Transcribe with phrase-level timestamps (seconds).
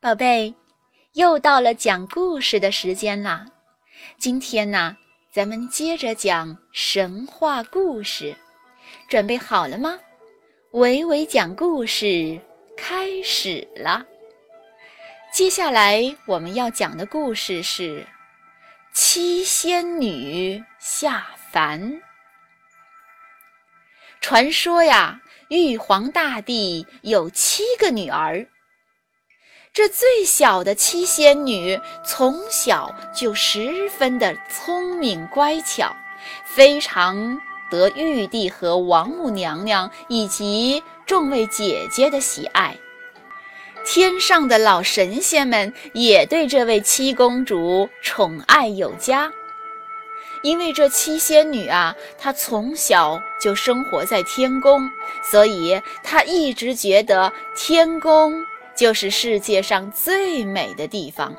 [0.00, 0.54] 宝贝，
[1.14, 3.44] 又到了讲故事的时间啦！
[4.16, 4.96] 今天呢，
[5.32, 8.36] 咱们接着讲神话故事，
[9.08, 9.98] 准备好了吗？
[10.70, 12.40] 伟伟讲故事
[12.76, 14.06] 开始了。
[15.32, 18.06] 接下来我们要讲的故事是
[18.94, 22.00] 七仙女下凡。
[24.20, 28.46] 传说呀，玉皇大帝有七个女儿。
[29.72, 35.94] 这最小的七仙女从小就十分的聪明乖巧，
[36.44, 42.76] 非常得玉帝和王母娘娘以及众位姐姐的喜爱。
[43.84, 49.30] 天上的老神仙们也对这位七公主宠爱有加。
[50.42, 54.90] 因为这七仙女啊，她从小就生活在天宫，
[55.22, 58.44] 所以她一直觉得天宫。
[58.78, 61.34] 就是世界上最美的地方。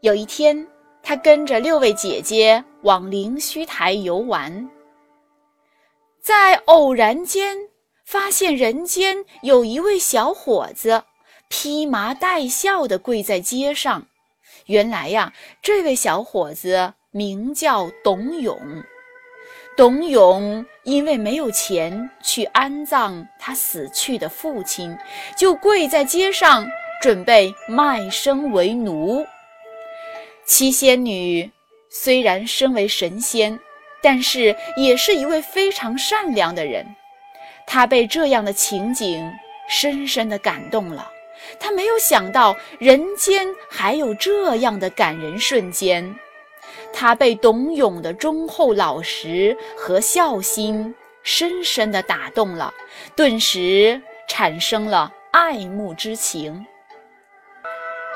[0.00, 0.66] 有一天，
[1.04, 4.68] 他跟着六位姐姐往灵虚台游玩，
[6.20, 7.56] 在偶然间
[8.04, 11.04] 发现人间有一位小伙子
[11.48, 14.08] 披麻戴孝地跪在街上。
[14.66, 15.32] 原来呀，
[15.62, 18.58] 这位小伙子名叫董永。
[19.76, 24.96] 董永因为没有钱去安葬他死去的父亲，
[25.36, 26.66] 就跪在街上
[27.00, 29.26] 准备卖身为奴。
[30.44, 31.50] 七仙女
[31.88, 33.58] 虽然身为神仙，
[34.02, 36.84] 但是也是一位非常善良的人。
[37.66, 39.24] 她被这样的情景
[39.68, 41.10] 深深的感动了。
[41.58, 46.14] 她没有想到人间还有这样的感人瞬间。
[46.92, 52.72] 他被董永的忠厚老实和孝心深深地打动了，
[53.16, 56.66] 顿时产生了爱慕之情。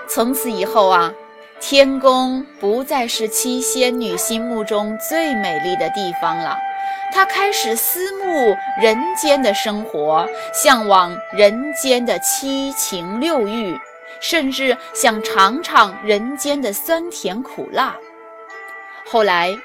[0.09, 1.13] 从此以后啊，
[1.61, 6.57] 天宫不再是七仙女心目中最美丽的地方了，
[7.13, 13.77] 她开始思慕人间的生活，向往人间的七情六欲，
[14.21, 17.97] 甚至想尝尝人间的酸甜苦辣。
[19.09, 19.57] 后来，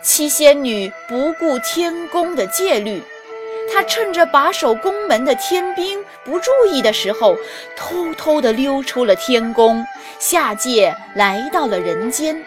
[0.00, 3.02] 七仙女不顾天宫的戒律，
[3.72, 7.36] 她趁着把守宫门的天兵不注意的时候，
[7.76, 9.84] 偷偷地溜出了天宫，
[10.20, 12.40] 下界来到了人间。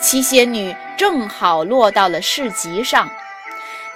[0.00, 3.10] 七仙女正好落到了市集上，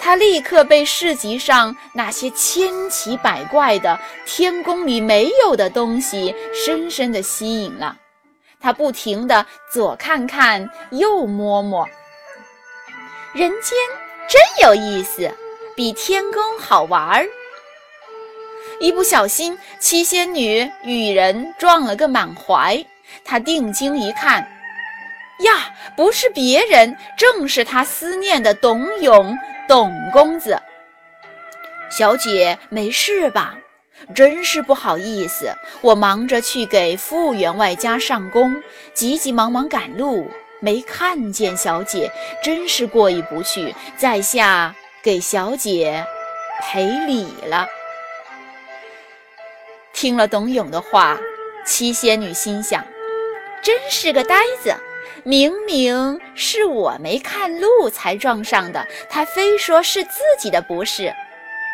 [0.01, 3.97] 她立刻被市集上那些千奇百怪的
[4.27, 7.99] 天宫里没有的东西深深地吸引了。
[8.61, 11.89] 他不停地左看看，右摸摸，
[13.33, 13.79] 人间
[14.29, 15.33] 真有意思，
[15.75, 17.27] 比天宫好玩儿。
[18.79, 22.85] 一不小心，七仙女与人撞了个满怀。
[23.25, 24.41] 她定睛一看，
[25.41, 29.37] 呀，不是别人，正是她思念的董永，
[29.69, 30.61] 董公子。
[31.91, 33.57] 小姐，没事吧？
[34.15, 38.63] 真是不好意思，我忙着去给傅员外家上工，
[38.93, 40.29] 急急忙忙赶路，
[40.61, 42.11] 没看见小姐，
[42.43, 46.05] 真是过意不去，在下给小姐
[46.61, 47.67] 赔礼了。
[49.93, 51.19] 听了董永的话，
[51.65, 52.85] 七仙女心想：
[53.63, 54.75] 真是个呆子，
[55.23, 61.13] 明明是我没看路才撞上的，他非说是自己的不是，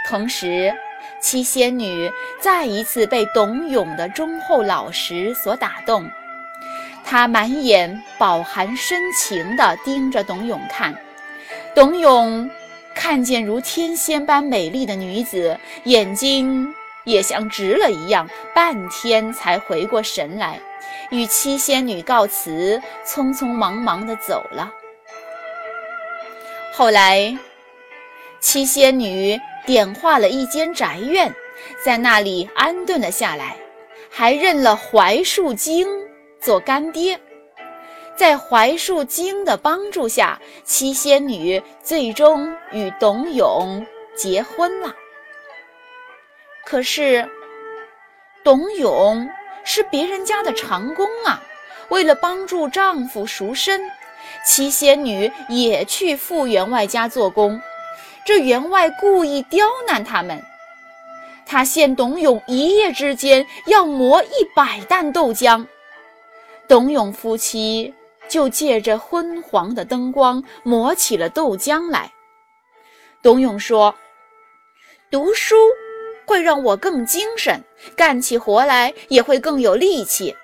[0.08, 0.74] 同时。
[1.20, 6.08] 七仙女再一次被董永的忠厚老实所打动，
[7.04, 10.94] 她满眼饱含深情地盯着董永看。
[11.74, 12.48] 董永
[12.94, 16.72] 看见如天仙般美丽的女子，眼睛
[17.04, 20.60] 也像直了一样，半天才回过神来，
[21.10, 24.70] 与七仙女告辞，匆匆忙忙地走了。
[26.72, 27.36] 后来，
[28.38, 29.40] 七仙女。
[29.66, 31.34] 点化了一间宅院，
[31.84, 33.56] 在那里安顿了下来，
[34.08, 35.88] 还认了槐树精
[36.40, 37.20] 做干爹。
[38.14, 43.84] 在槐树精的帮助下，七仙女最终与董永
[44.14, 44.94] 结婚了。
[46.64, 47.28] 可是，
[48.42, 49.28] 董永
[49.64, 51.42] 是别人家的长工啊，
[51.90, 53.82] 为了帮助丈夫赎身，
[54.46, 57.60] 七仙女也去傅员外家做工。
[58.26, 60.42] 这员外故意刁难他们，
[61.46, 65.64] 他限董永一夜之间要磨一百担豆浆，
[66.66, 67.94] 董永夫妻
[68.28, 72.12] 就借着昏黄的灯光磨起了豆浆来。
[73.22, 73.94] 董永说
[75.08, 75.54] ：“读书
[76.26, 77.62] 会让我更精神，
[77.96, 80.34] 干起活来也会更有力气。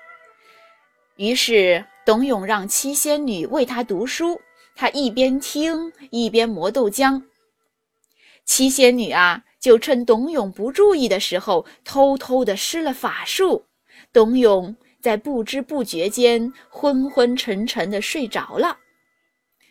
[1.17, 4.39] 于是，董永让七仙女为他读书，
[4.73, 7.21] 他一边听一边磨豆浆。
[8.45, 13.65] 七仙女啊，就趁董永不注意的时候，偷偷地施了法术。
[14.11, 18.77] 董永在不知不觉间昏昏沉沉地睡着了。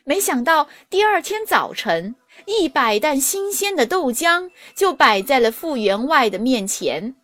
[0.05, 2.15] 没想到第二天早晨，
[2.47, 7.15] 一百担新鲜的豆浆就摆在了傅员外的面前。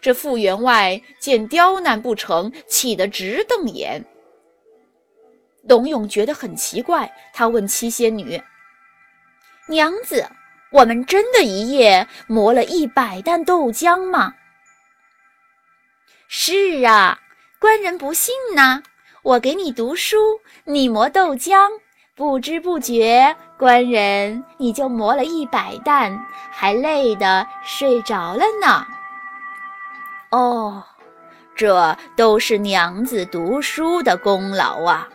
[0.00, 4.04] 这傅员外见刁难不成，气得直瞪眼。
[5.68, 8.40] 董永觉得很奇怪，他问七仙女
[9.68, 10.26] ：“娘子。”
[10.72, 14.34] 我们真的一夜磨了一百担豆浆吗？
[16.28, 17.18] 是啊，
[17.58, 18.82] 官人不信呢。
[19.22, 20.16] 我给你读书，
[20.64, 21.68] 你磨豆浆，
[22.14, 26.18] 不知不觉，官人你就磨了一百担，
[26.50, 28.86] 还累得睡着了呢。
[30.30, 30.82] 哦，
[31.56, 35.08] 这都是娘子读书的功劳啊！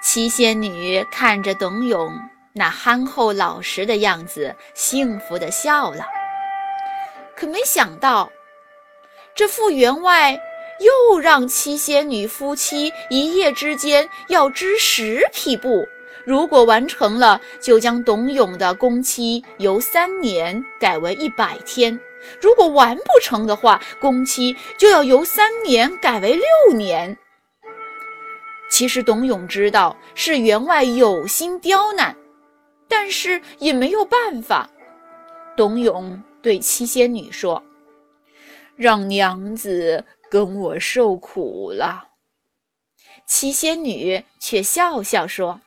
[0.00, 2.18] 七仙女看着董永。
[2.58, 6.06] 那憨厚老实的样子，幸福地笑了。
[7.36, 8.32] 可没想到，
[9.34, 10.32] 这傅员外
[10.80, 15.86] 又让七仙女夫妻一夜之间要织十匹布，
[16.24, 21.98] 如果完成了，就将董永的工期由三年改为一百天；
[22.40, 27.18] 如果完不成的话，工期就要由三年改为六年。
[28.70, 32.16] 其实董永知道是员外有心刁难。
[32.88, 34.68] 但是也没有办法。
[35.56, 37.62] 董永对七仙女说
[38.76, 42.08] ：“让娘子跟我受苦了。”
[43.26, 45.60] 七仙女却笑笑说：“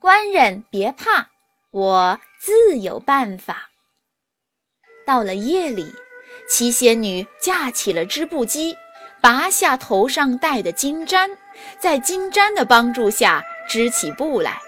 [0.00, 1.28] 官人别怕，
[1.70, 3.70] 我自有办法。”
[5.06, 5.86] 到了夜里，
[6.48, 8.76] 七仙女架起了织布机，
[9.20, 11.30] 拔下头上戴的金簪，
[11.78, 14.60] 在金簪的帮助下织起布来。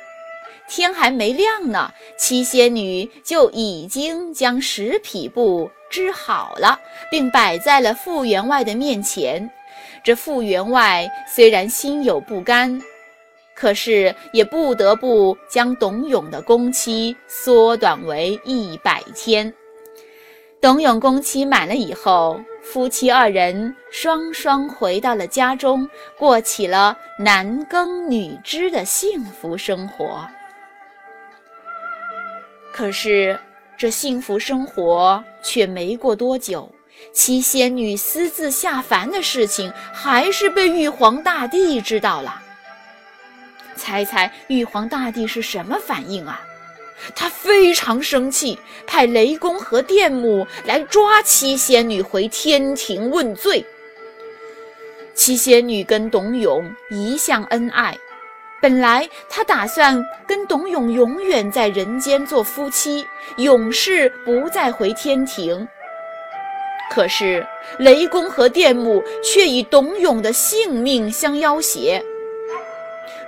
[0.71, 6.79] 天还没亮呢，七仙女就已经将十匹布织好了，
[7.11, 9.51] 并摆在了傅员外的面前。
[10.05, 12.81] 这傅员外虽然心有不甘，
[13.53, 19.53] 可是也不得不将董永的工期缩短为一百天。
[20.61, 30.25] 董永工期满了以后，夫妻二人双双回到了家中，过起了男耕女织的幸福生活。
[32.81, 33.39] 可是，
[33.77, 36.67] 这幸福生活却没过多久，
[37.13, 42.41] 七仙女私自下凡的事情还是被玉皇大帝知道了。
[43.77, 46.41] 猜猜玉皇大帝是什么反应啊？
[47.15, 53.63] 他非常生气，派雷公和电母来抓七仙女回天庭问罪。
[55.15, 57.95] 七仙女跟董永一向恩爱。
[58.61, 65.67] 本来他打算跟董永永远在人间做夫妻，永世不再回天庭。
[66.91, 67.47] 可是
[67.79, 72.03] 雷公和电母却以董永的性命相要挟。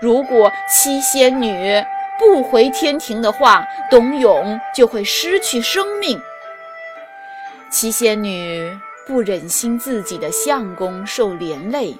[0.00, 1.82] 如果七仙女
[2.18, 6.20] 不回天庭的话，董永就会失去生命。
[7.70, 8.76] 七仙女
[9.06, 11.96] 不忍心自己的相公受连累，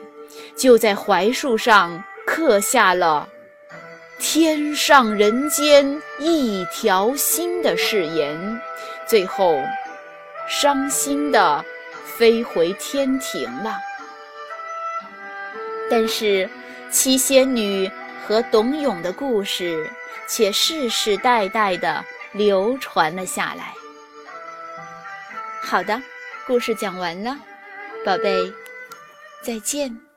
[0.57, 2.03] 就在槐树上。
[2.35, 3.29] 刻下了
[4.19, 8.59] “天上人间一条心”的誓言，
[9.07, 9.63] 最后
[10.49, 11.63] 伤心的
[12.07, 13.77] 飞回天庭了。
[15.91, 16.49] 但是
[16.91, 17.91] 七仙女
[18.27, 19.87] 和董永的故事
[20.27, 23.75] 却世世代代的流传了下来。
[25.61, 26.01] 好的，
[26.47, 27.37] 故事讲完了，
[28.07, 28.51] 宝贝，
[29.43, 30.12] 再见。